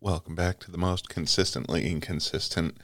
[0.00, 2.76] Welcome back to the most consistently inconsistent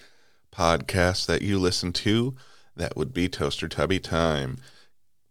[0.52, 2.34] podcast that you listen to.
[2.74, 4.58] That would be Toaster Tubby Time.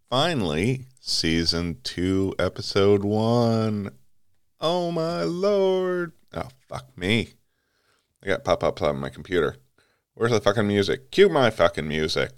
[0.10, 3.92] Finally, season two, episode one.
[4.62, 6.14] Oh my lord.
[6.34, 7.34] Oh, fuck me.
[8.24, 9.58] I got pop up on my computer.
[10.14, 11.12] Where's the fucking music?
[11.12, 12.32] Cue my fucking music.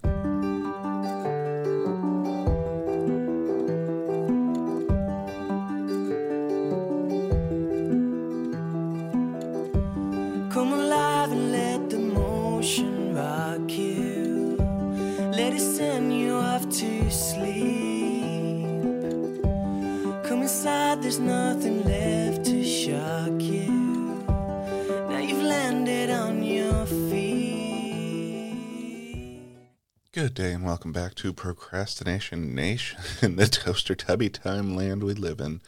[30.26, 35.14] Good day and welcome back to Procrastination Nation, in the toaster tubby time land we
[35.14, 35.62] live in.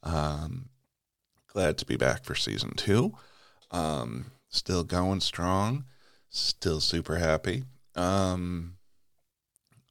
[0.00, 0.68] Um,
[1.48, 3.14] glad to be back for season two.
[3.72, 5.86] Um, still going strong,
[6.28, 7.64] still super happy.
[7.96, 8.76] Um,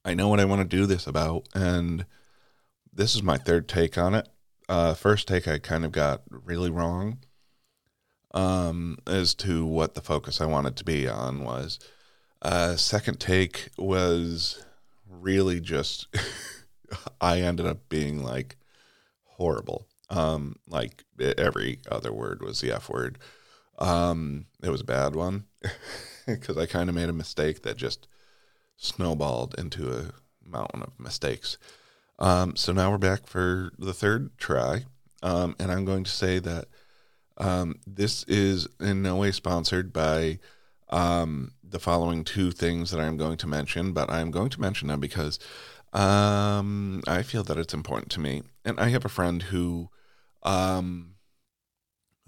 [0.02, 2.06] I know what I want to do this about, and
[2.90, 4.26] this is my third take on it.
[4.66, 7.18] Uh, first take I kind of got really wrong
[8.32, 11.78] um, as to what the focus I wanted to be on was.
[12.42, 14.64] Uh, second take was
[15.08, 16.06] really just
[17.20, 18.56] I ended up being like
[19.24, 19.88] horrible.
[20.08, 23.18] Um, like every other word was the F word.
[23.78, 25.44] Um, it was a bad one
[26.26, 28.06] because I kind of made a mistake that just
[28.76, 30.12] snowballed into a
[30.48, 31.58] mountain of mistakes.
[32.18, 34.84] Um, so now we're back for the third try.
[35.22, 36.66] Um, and I'm going to say that
[37.38, 40.38] um, this is in no way sponsored by
[40.88, 44.88] um, the following two things that I'm going to mention, but I'm going to mention
[44.88, 45.38] them because
[45.92, 48.42] um, I feel that it's important to me.
[48.64, 49.90] And I have a friend who
[50.42, 51.14] um,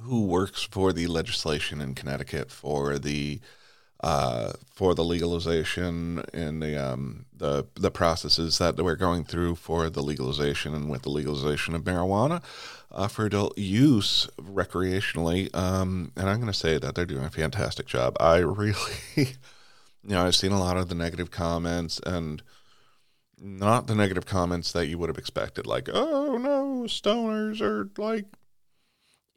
[0.01, 3.41] who works for the legislation in Connecticut for the
[4.01, 9.91] uh, for the legalization and the um, the the processes that we're going through for
[9.91, 12.43] the legalization and with the legalization of marijuana
[12.93, 15.55] uh, for adult use recreationally.
[15.55, 18.17] Um, and I'm going to say that they're doing a fantastic job.
[18.21, 19.27] I really, you
[20.03, 22.43] know, I've seen a lot of the negative comments and
[23.41, 28.27] not the negative comments that you would have expected, like, oh no, stoners are like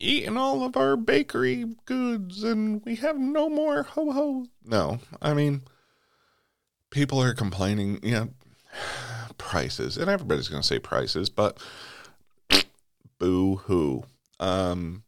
[0.01, 4.45] eating all of our bakery goods and we have no more ho ho.
[4.66, 5.62] No, I mean,
[6.89, 8.29] people are complaining, you know,
[9.38, 11.62] prices, and everybody's going to say prices, but
[13.19, 14.03] boo hoo.
[14.39, 15.03] Um,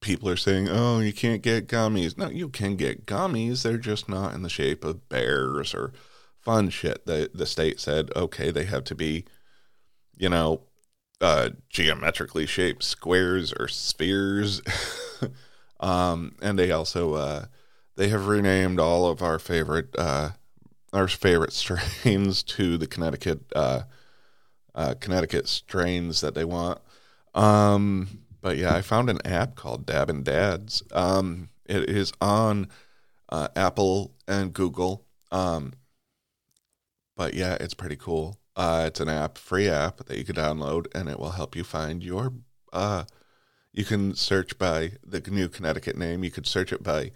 [0.00, 2.16] people are saying, oh, you can't get gummies.
[2.16, 3.62] No, you can get gummies.
[3.62, 5.92] They're just not in the shape of bears or
[6.40, 7.06] fun shit.
[7.06, 9.24] The, the state said, okay, they have to be,
[10.16, 10.62] you know,
[11.20, 14.62] uh, geometrically shaped squares or spheres.
[15.80, 17.44] um, and they also uh,
[17.96, 20.30] they have renamed all of our favorite uh,
[20.92, 23.82] our favorite strains to the Connecticut uh,
[24.74, 26.78] uh, Connecticut strains that they want.
[27.34, 30.82] Um, but yeah, I found an app called Dab and Dads.
[30.92, 32.68] Um, it is on
[33.28, 35.04] uh, Apple and Google.
[35.30, 35.74] Um,
[37.16, 38.38] but yeah, it's pretty cool.
[38.60, 41.64] Uh, it's an app, free app that you can download, and it will help you
[41.64, 42.34] find your.
[42.74, 43.04] Uh,
[43.72, 46.22] you can search by the new Connecticut name.
[46.22, 47.12] You could search it by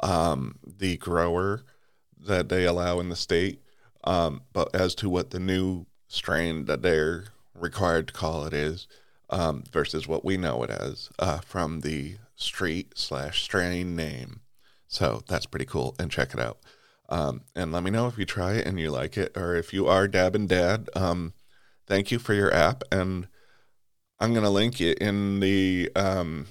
[0.00, 1.62] um, the grower
[2.20, 3.62] that they allow in the state.
[4.04, 7.24] Um, but as to what the new strain that they're
[7.54, 8.86] required to call it is,
[9.30, 14.40] um, versus what we know it as uh, from the street slash strain name.
[14.88, 16.58] So that's pretty cool, and check it out.
[17.12, 19.74] Um, and let me know if you try it and you like it, or if
[19.74, 20.88] you are Dab and Dad.
[20.96, 21.34] Um,
[21.86, 23.28] thank you for your app, and
[24.18, 26.46] I'm gonna link it in the um,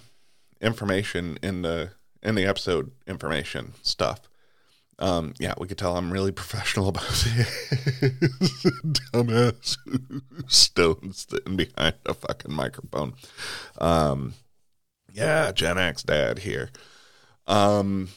[0.62, 4.30] information in the in the episode information stuff.
[5.00, 7.48] Um, yeah, we could tell I'm really professional about it.
[8.86, 9.78] Dumbass
[10.48, 13.16] stone sitting behind a fucking microphone.
[13.80, 14.36] Um,
[15.12, 16.70] yeah, Gen X dad here.
[17.48, 18.10] Um,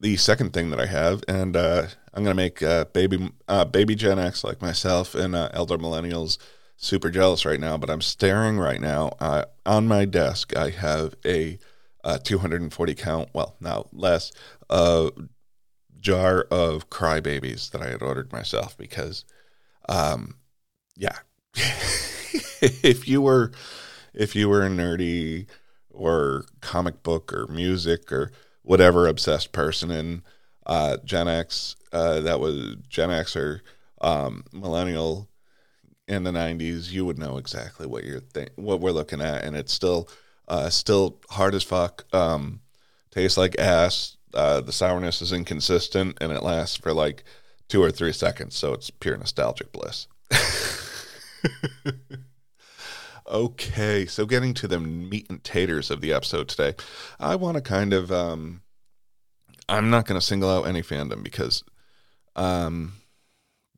[0.00, 3.94] the second thing that I have, and uh, I'm gonna make uh, baby uh, baby
[3.94, 6.38] Gen X like myself and uh, elder millennials
[6.76, 7.76] super jealous right now.
[7.76, 10.56] But I'm staring right now uh, on my desk.
[10.56, 11.58] I have a,
[12.04, 14.32] uh 240 count, well, now less,
[16.00, 19.24] jar of crybabies that I had ordered myself because,
[19.88, 20.36] um,
[20.96, 21.18] yeah,
[21.54, 23.52] if you were
[24.14, 25.46] if you were nerdy
[25.90, 28.32] or comic book or music or
[28.68, 30.22] whatever obsessed person in
[30.66, 33.62] uh, Gen X, uh, that was Gen X or
[34.02, 35.28] um, millennial
[36.06, 39.56] in the '90s, you would know exactly what you're th- what we're looking at, and
[39.56, 40.08] it's still
[40.48, 42.06] Uh, still hard as fuck.
[42.14, 42.60] Um,
[43.10, 44.16] tastes like ass.
[44.34, 47.24] Uh, the sourness is inconsistent, and it lasts for like
[47.68, 48.56] two or three seconds.
[48.56, 50.06] So it's pure nostalgic bliss.
[53.28, 56.74] okay, so getting to the meat and taters of the episode today,
[57.20, 58.10] I want to kind of.
[58.10, 58.62] Um,
[59.68, 61.62] I'm not going to single out any fandom because
[62.34, 62.94] um,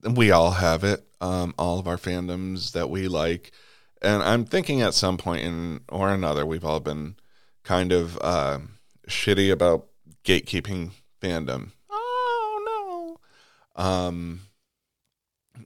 [0.08, 1.04] we all have it.
[1.20, 3.52] Um, all of our fandoms that we like,
[4.00, 7.16] and I'm thinking at some point in or another, we've all been
[7.64, 8.60] kind of uh,
[9.08, 9.86] shitty about
[10.24, 11.72] gatekeeping fandom.
[11.90, 13.16] Oh
[13.76, 13.82] no.
[13.84, 14.42] Um,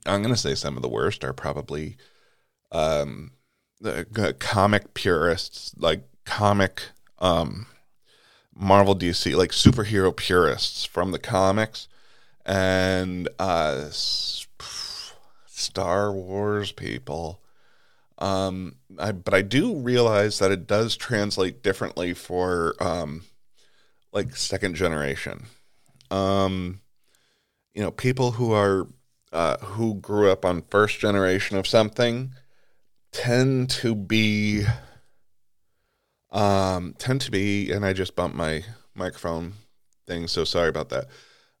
[0.05, 1.97] I'm gonna say some of the worst are probably
[2.71, 3.31] um,
[3.85, 6.81] the comic purists, like comic
[7.19, 7.67] um,
[8.53, 11.87] Marvel DC, like superhero purists from the comics,
[12.45, 13.85] and uh,
[15.47, 17.41] Star Wars people.
[18.17, 23.23] Um, I, but I do realize that it does translate differently for um,
[24.11, 25.45] like second generation.
[26.09, 26.81] Um,
[27.73, 28.87] you know, people who are
[29.33, 32.31] uh, who grew up on first generation of something
[33.15, 34.65] tend to be
[36.31, 39.53] um, tend to be, and I just bumped my microphone
[40.05, 41.07] thing, so sorry about that.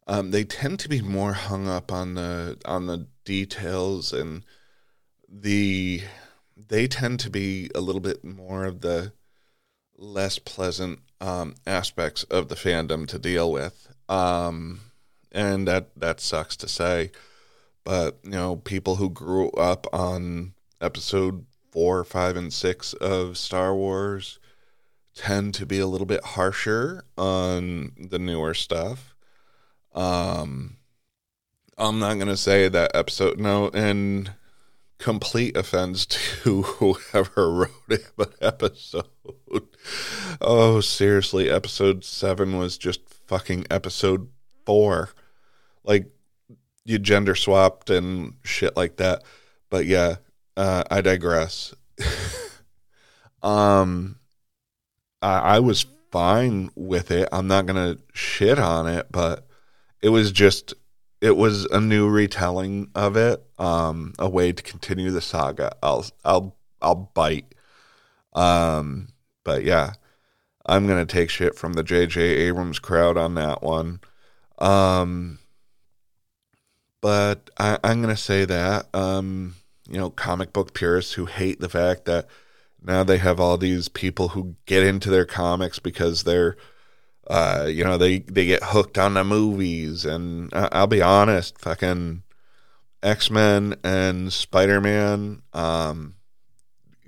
[0.05, 4.43] Um, they tend to be more hung up on the on the details and
[5.29, 6.01] the
[6.57, 9.13] they tend to be a little bit more of the
[9.97, 14.81] less pleasant um, aspects of the fandom to deal with, um,
[15.31, 17.11] and that that sucks to say.
[17.85, 23.75] But you know, people who grew up on episode four, five, and six of Star
[23.75, 24.39] Wars
[25.13, 29.15] tend to be a little bit harsher on the newer stuff.
[29.93, 30.77] Um,
[31.77, 34.31] I'm not gonna say that episode no, and
[34.97, 36.05] complete offense
[36.43, 39.05] to whoever wrote it, but episode.
[40.41, 44.29] Oh, seriously, episode seven was just fucking episode
[44.65, 45.09] four.
[45.83, 46.11] Like
[46.83, 49.23] you gender swapped and shit like that.
[49.69, 50.15] But yeah,
[50.57, 51.73] uh, I digress.
[53.43, 54.17] um,
[55.21, 57.27] I, I was fine with it.
[57.31, 59.47] I'm not gonna shit on it, but
[60.01, 60.73] it was just
[61.21, 65.75] it was a new retelling of it, um, a way to continue the saga.
[65.81, 67.53] I'll I'll I'll bite.
[68.33, 69.09] Um,
[69.43, 69.93] but yeah,
[70.65, 72.21] I'm gonna take shit from the J.J.
[72.21, 73.99] Abrams crowd on that one.
[74.59, 75.39] Um,
[77.01, 79.55] but I, I'm gonna say that um,
[79.89, 82.27] you know, comic book purists who hate the fact that
[82.81, 86.55] now they have all these people who get into their comics because they're
[87.27, 92.23] uh, you know, they they get hooked on the movies, and I'll be honest, fucking
[93.01, 96.15] X Men and Spider Man, um,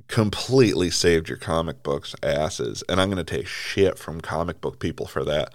[0.07, 5.05] completely saved your comic books asses, and I'm gonna take shit from comic book people
[5.05, 5.53] for that,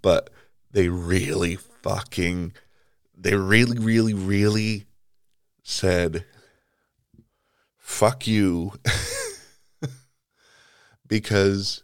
[0.00, 0.30] but
[0.70, 2.52] they really fucking,
[3.16, 4.86] they really, really, really
[5.62, 6.24] said,
[7.88, 8.74] "Fuck you,"
[11.08, 11.82] because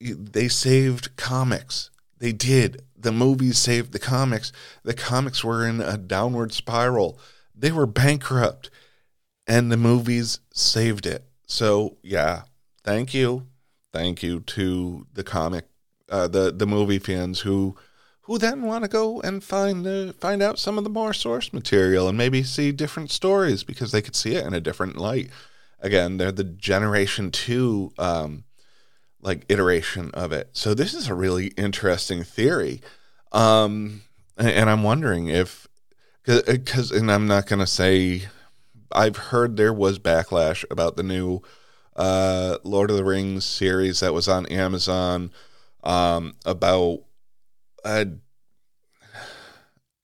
[0.00, 1.90] they saved comics.
[2.18, 2.82] They did.
[2.96, 4.52] The movies saved the comics.
[4.82, 7.16] The comics were in a downward spiral.
[7.54, 8.70] They were bankrupt,
[9.46, 11.24] and the movies saved it.
[11.46, 12.42] So yeah,
[12.82, 13.46] thank you,
[13.92, 15.66] thank you to the comic,
[16.08, 17.76] uh, the the movie fans who
[18.22, 21.52] who then want to go and find uh, find out some of the more source
[21.52, 25.30] material and maybe see different stories because they could see it in a different light.
[25.80, 28.44] Again, they're the generation two um,
[29.22, 30.50] like iteration of it.
[30.52, 32.80] So this is a really interesting theory.
[33.30, 34.02] Um,
[34.36, 35.68] and I'm wondering if,
[36.24, 38.24] because, and I'm not going to say,
[38.90, 41.40] I've heard there was backlash about the new
[41.96, 45.30] uh, Lord of the Rings series that was on Amazon
[45.84, 47.00] um, about
[47.84, 48.04] uh,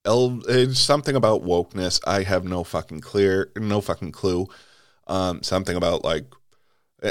[0.04, 2.00] it's something about wokeness.
[2.06, 4.46] I have no fucking clear, no fucking clue.
[5.06, 6.24] Um, something about like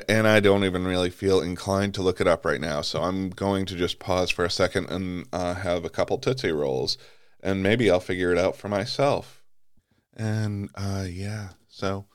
[0.10, 2.82] and I don't even really feel inclined to look it up right now.
[2.82, 6.52] So I'm going to just pause for a second and uh, have a couple Tootsie
[6.52, 6.98] Rolls,
[7.42, 9.42] and maybe I'll figure it out for myself.
[10.16, 12.08] And uh, yeah, so,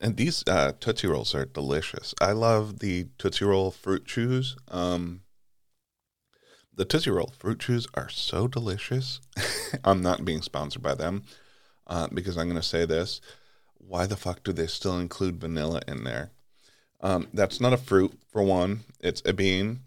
[0.00, 2.14] and these uh, Tootsie Rolls are delicious.
[2.20, 4.56] I love the Tootsie Roll fruit chews.
[4.68, 5.23] Um,
[6.76, 9.20] the Tootsie Roll fruit chews are so delicious.
[9.84, 11.24] I'm not being sponsored by them
[11.86, 13.20] uh, because I'm going to say this.
[13.78, 16.30] Why the fuck do they still include vanilla in there?
[17.00, 18.80] Um, that's not a fruit for one.
[19.00, 19.80] It's a bean,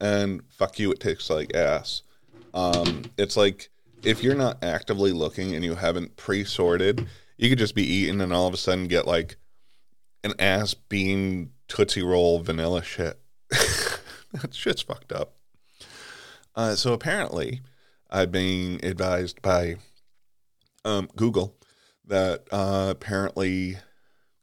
[0.00, 2.02] and fuck you, it tastes like ass.
[2.54, 3.68] Um, it's like
[4.02, 7.06] if you're not actively looking and you haven't pre-sorted,
[7.36, 9.36] you could just be eating and all of a sudden get like
[10.24, 13.18] an ass bean Tootsie Roll vanilla shit.
[13.50, 15.34] that shit's fucked up.
[16.56, 17.60] Uh, so apparently,
[18.10, 19.76] I'm being advised by
[20.84, 21.54] um, Google
[22.06, 23.76] that uh, apparently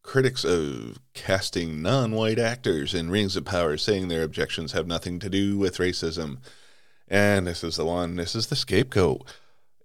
[0.04, 5.30] critics of casting non-white actors in Rings of Power saying their objections have nothing to
[5.30, 6.40] do with racism.
[7.08, 8.18] And this is the one.
[8.18, 9.24] This is the scapegoat.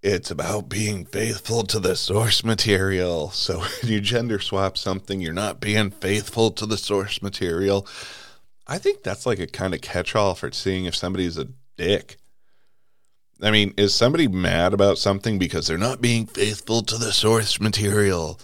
[0.02, 3.30] It's about being faithful to the source material.
[3.30, 7.86] So when you gender swap something, you're not being faithful to the source material.
[8.66, 12.18] I think that's like a kind of catch-all for seeing if somebody's a dick.
[13.40, 17.58] I mean, is somebody mad about something because they're not being faithful to the source
[17.60, 18.38] material?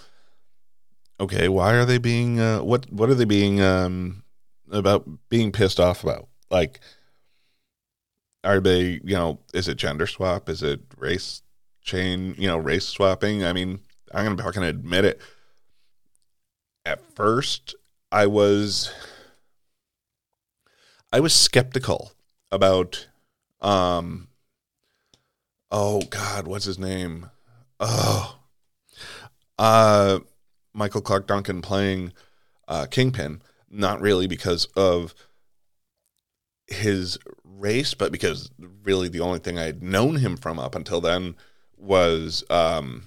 [1.21, 4.23] Okay, why are they being uh, what what are they being um
[4.71, 6.29] about being pissed off about?
[6.51, 6.81] Like
[8.45, 10.49] are they, you know, is it gender swap?
[10.49, 11.43] Is it race
[11.83, 13.45] chain, you know, race swapping?
[13.45, 13.81] I mean,
[14.13, 15.21] I'm going to fucking admit it.
[16.85, 17.75] At first,
[18.13, 18.93] I was
[21.11, 22.13] I was skeptical
[22.53, 23.09] about
[23.65, 24.29] um
[25.71, 27.31] oh god, what's his name?
[27.81, 28.39] Oh.
[29.59, 30.21] Uh
[30.73, 32.13] Michael Clarke Duncan playing
[32.69, 33.41] uh Kingpin,
[33.71, 35.15] not really because of
[36.67, 38.51] his race, but because
[38.83, 41.35] really the only thing I had known him from up until then
[41.77, 43.05] was um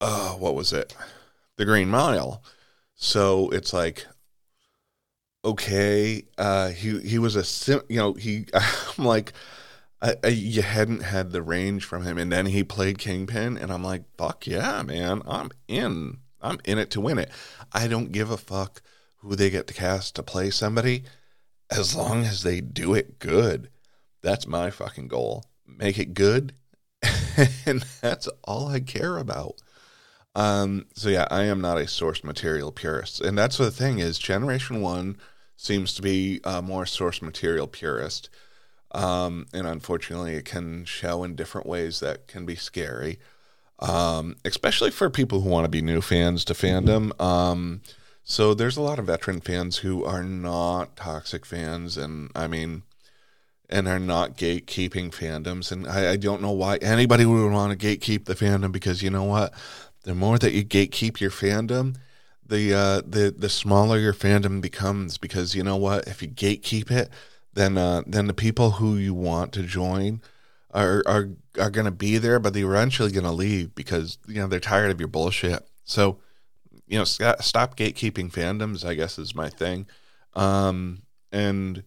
[0.00, 0.94] oh, what was it?
[1.56, 2.42] The Green Mile.
[2.94, 4.06] So it's like
[5.44, 8.46] okay, uh he he was a sim- you know, he
[8.98, 9.32] I'm like
[10.00, 13.72] I, I, you hadn't had the range from him and then he played Kingpin and
[13.72, 15.22] I'm like fuck yeah, man.
[15.26, 16.18] I'm in.
[16.40, 17.30] I'm in it to win it.
[17.72, 18.82] I don't give a fuck
[19.18, 21.04] who they get to cast to play somebody
[21.70, 23.68] as long as they do it good.
[24.22, 25.44] That's my fucking goal.
[25.66, 26.54] Make it good.
[27.66, 29.60] and that's all I care about.
[30.34, 33.20] Um, so yeah, I am not a source material purist.
[33.20, 35.16] And that's the thing is generation one
[35.62, 38.28] seems to be a more source material purist.
[38.90, 43.20] Um, and unfortunately it can show in different ways that can be scary.
[43.78, 47.18] Um, especially for people who want to be new fans to fandom.
[47.20, 47.80] Um,
[48.24, 52.82] so there's a lot of veteran fans who are not toxic fans, and I mean,
[53.68, 55.72] and are not gatekeeping fandoms.
[55.72, 59.10] And I, I don't know why anybody would want to gatekeep the fandom because you
[59.10, 59.52] know what?
[60.04, 61.96] The more that you gatekeep your fandom,
[62.46, 65.18] the uh, the the smaller your fandom becomes.
[65.18, 66.06] Because you know what?
[66.06, 67.10] If you gatekeep it,
[67.54, 70.20] then uh, then the people who you want to join
[70.70, 74.36] are are are going to be there, but they're eventually going to leave because you
[74.36, 75.66] know they're tired of your bullshit.
[75.84, 76.18] So
[76.86, 78.84] you know, stop gatekeeping fandoms.
[78.84, 79.86] I guess is my thing,
[80.34, 81.84] um, and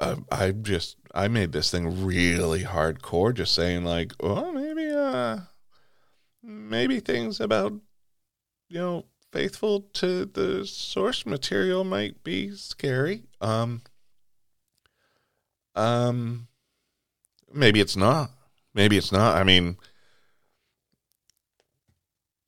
[0.00, 5.38] uh, I just I made this thing really hardcore, just saying like, oh, maybe uh,
[6.42, 7.72] maybe things about
[8.68, 13.24] you know faithful to the source material might be scary.
[13.40, 13.82] Um,
[15.74, 16.48] um,
[17.52, 18.30] maybe it's not.
[18.74, 19.36] Maybe it's not.
[19.36, 19.76] I mean,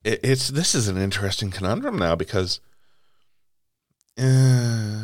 [0.03, 2.59] it, it's this is an interesting conundrum now because
[4.17, 5.01] uh,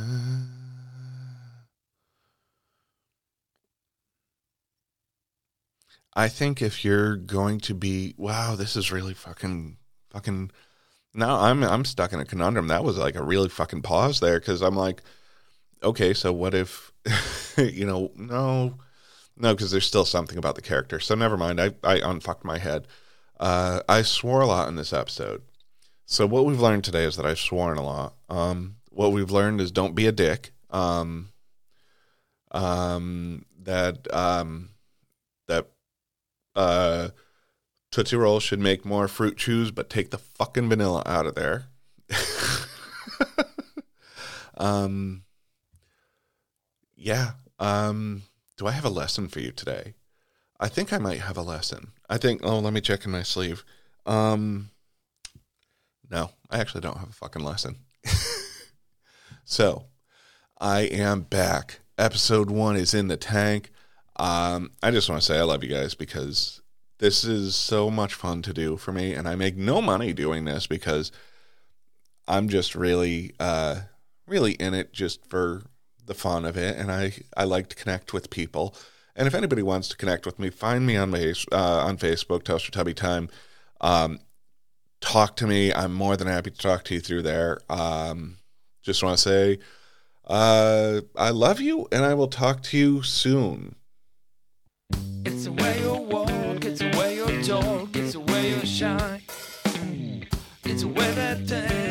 [6.13, 9.77] I think if you're going to be wow, this is really fucking
[10.10, 10.51] fucking
[11.14, 12.68] now I'm I'm stuck in a conundrum.
[12.68, 15.02] That was like a really fucking pause there because I'm like,
[15.84, 16.92] okay, so what if
[17.58, 18.78] you know, no,
[19.38, 21.00] no, because there's still something about the character.
[21.00, 21.60] So never mind.
[21.62, 22.88] I I unfucked my head.
[23.40, 25.44] Uh, I swore a lot in this episode.
[26.06, 28.16] So what we've learned today is that I've sworn a lot.
[28.30, 30.52] Um, what we've learned is don't be a dick.
[30.72, 31.30] Um,
[32.52, 34.70] um, that um,
[35.48, 35.68] that
[36.56, 37.10] uh,
[37.91, 41.67] Tootsie Roll should make more fruit chews, but take the fucking vanilla out of there.
[44.58, 45.24] um,
[46.96, 47.32] yeah.
[47.60, 48.24] Um,
[48.58, 49.94] do I have a lesson for you today?
[50.60, 51.91] I think I might have a lesson.
[52.10, 52.41] I think.
[52.44, 53.63] Oh, let me check in my sleeve.
[54.06, 54.70] Um,
[56.10, 57.77] no, I actually don't have a fucking lesson.
[59.46, 59.86] so,
[60.60, 61.79] I am back.
[61.98, 63.72] Episode one is in the tank.
[64.17, 66.62] Um, I just want to say I love you guys because
[67.00, 70.46] this is so much fun to do for me, and I make no money doing
[70.46, 71.12] this because
[72.27, 73.82] I'm just really, uh,
[74.25, 75.63] really in it just for
[76.06, 78.75] the fun of it, and I I like to connect with people.
[79.16, 82.44] And if anybody wants to connect with me, find me on my uh, on Facebook,
[82.44, 83.30] Toaster Tubby Time.
[83.82, 84.20] Um,
[85.01, 85.74] talk to me.
[85.74, 87.60] I'm more than happy to talk to you through there.
[87.70, 88.38] Um,
[88.82, 89.60] just want to say,
[90.25, 93.75] uh, I love you, and I will talk to you soon.
[100.77, 101.87] It's the way